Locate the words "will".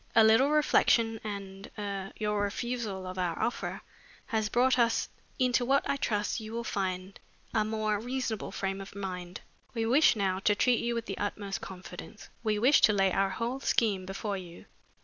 6.53-6.63